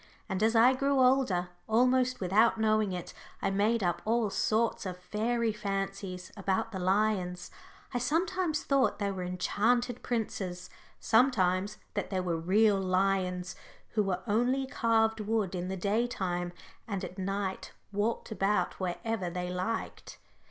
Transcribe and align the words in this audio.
And 0.27 0.41
as 0.41 0.55
I 0.55 0.73
grew 0.73 0.99
older, 0.99 1.49
almost 1.67 2.19
without 2.19 2.59
knowing 2.59 2.91
it, 2.91 3.13
I 3.39 3.51
made 3.51 3.83
up 3.83 4.01
all 4.03 4.31
sorts 4.31 4.87
of 4.87 4.97
fairy 4.97 5.53
fancies 5.53 6.31
about 6.35 6.71
the 6.71 6.79
lions 6.79 7.51
I 7.93 7.99
sometimes 7.99 8.63
thought 8.63 8.97
they 8.97 9.11
were 9.11 9.21
enchanted 9.21 10.01
princes, 10.01 10.71
sometimes 10.99 11.77
that 11.93 12.09
they 12.09 12.19
were 12.19 12.35
real 12.35 12.79
lions 12.79 13.55
who 13.89 14.01
were 14.01 14.23
only 14.25 14.65
carved 14.65 15.19
wood 15.19 15.53
in 15.53 15.67
the 15.67 15.77
day 15.77 16.07
time, 16.07 16.51
and 16.87 17.03
at 17.03 17.19
night 17.19 17.71
walked 17.91 18.31
about 18.31 18.79
wherever 18.79 19.29
they 19.29 19.51
liked. 19.51 20.17